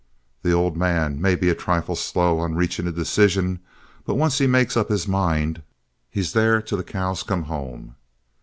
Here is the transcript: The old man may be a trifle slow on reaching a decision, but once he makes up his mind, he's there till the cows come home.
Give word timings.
The 0.41 0.51
old 0.51 0.75
man 0.75 1.21
may 1.21 1.35
be 1.35 1.49
a 1.49 1.53
trifle 1.53 1.95
slow 1.95 2.39
on 2.39 2.55
reaching 2.55 2.87
a 2.87 2.91
decision, 2.91 3.59
but 4.03 4.15
once 4.15 4.39
he 4.39 4.47
makes 4.47 4.75
up 4.75 4.89
his 4.89 5.07
mind, 5.07 5.61
he's 6.09 6.33
there 6.33 6.59
till 6.59 6.79
the 6.79 6.83
cows 6.83 7.21
come 7.21 7.43
home. 7.43 7.93